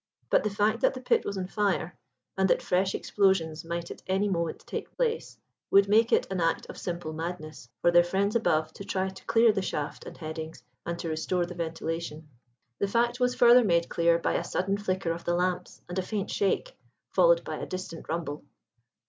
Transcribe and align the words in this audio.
But 0.31 0.43
the 0.43 0.49
fact 0.49 0.81
that 0.81 0.95
the 0.95 0.99
pit 0.99 1.25
was 1.25 1.37
on 1.37 1.45
fire, 1.45 1.95
and 2.35 2.49
that 2.49 2.63
fresh 2.63 2.95
explosions 2.95 3.63
might 3.63 3.91
at 3.91 4.01
any 4.07 4.27
moment 4.27 4.61
take 4.65 4.91
place, 4.97 5.37
would 5.69 5.87
make 5.87 6.11
it 6.11 6.25
an 6.31 6.41
act 6.41 6.65
of 6.71 6.77
simple 6.79 7.13
madness 7.13 7.69
for 7.83 7.91
their 7.91 8.03
friends 8.03 8.35
above 8.35 8.73
to 8.73 8.83
try 8.83 9.09
to 9.09 9.25
clear 9.25 9.51
the 9.51 9.61
shaft 9.61 10.07
and 10.07 10.17
headings, 10.17 10.63
and 10.87 10.97
to 10.97 11.09
restore 11.09 11.45
the 11.45 11.53
ventilation. 11.53 12.27
The 12.79 12.87
fact 12.87 13.19
was 13.19 13.35
further 13.35 13.63
made 13.63 13.89
clear 13.89 14.17
by 14.17 14.33
a 14.33 14.43
sudden 14.43 14.79
flicker 14.79 15.11
of 15.11 15.23
the 15.23 15.35
lamps, 15.35 15.83
and 15.87 15.99
a 15.99 16.01
faint 16.01 16.31
shake, 16.31 16.75
followed 17.13 17.43
by 17.43 17.57
a 17.57 17.67
distant 17.67 18.09
rumble. 18.09 18.43